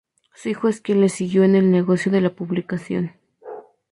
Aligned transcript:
Su 0.33 0.49
hijo 0.49 0.67
es 0.67 0.81
quien 0.81 0.99
le 0.99 1.09
siguió 1.09 1.43
en 1.43 1.53
el 1.55 1.69
negocio 1.69 2.11
de 2.11 2.21
la 2.21 2.31
publicación. 2.33 3.13